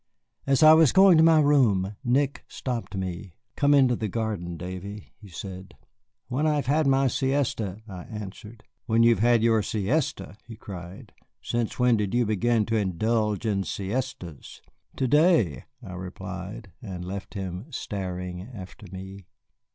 [0.47, 3.35] As I was going to my room Nick stopped me.
[3.55, 5.75] "Come into the garden, Davy," he said.
[6.27, 8.63] "When I have had my siesta," I answered.
[8.87, 13.45] "When you have had your siesta!" he cried; "since when did you begin to indulge
[13.45, 14.63] in siestas?"
[14.95, 19.27] "To day," I replied, and left him staring after me.